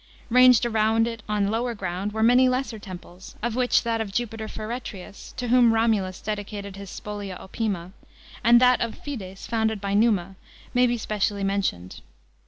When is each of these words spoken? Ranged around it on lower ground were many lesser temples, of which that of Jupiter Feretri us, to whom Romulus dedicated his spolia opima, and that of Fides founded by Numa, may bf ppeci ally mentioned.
Ranged 0.31 0.65
around 0.65 1.07
it 1.07 1.21
on 1.29 1.51
lower 1.51 1.75
ground 1.75 2.11
were 2.11 2.23
many 2.23 2.49
lesser 2.49 2.79
temples, 2.79 3.35
of 3.43 3.55
which 3.55 3.83
that 3.83 4.01
of 4.01 4.11
Jupiter 4.11 4.47
Feretri 4.47 5.07
us, 5.07 5.31
to 5.37 5.49
whom 5.49 5.75
Romulus 5.75 6.19
dedicated 6.21 6.75
his 6.75 6.89
spolia 6.89 7.39
opima, 7.39 7.91
and 8.43 8.59
that 8.59 8.81
of 8.81 8.95
Fides 8.95 9.45
founded 9.45 9.79
by 9.79 9.93
Numa, 9.93 10.37
may 10.73 10.87
bf 10.87 11.05
ppeci 11.05 11.29
ally 11.29 11.43
mentioned. 11.43 12.01